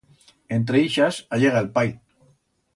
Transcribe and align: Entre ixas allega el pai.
Entre 0.57 0.81
ixas 0.85 1.21
allega 1.39 1.63
el 1.65 1.71
pai. 1.79 1.95